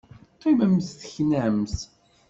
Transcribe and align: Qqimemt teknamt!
Qqimemt 0.33 0.89
teknamt! 1.01 1.77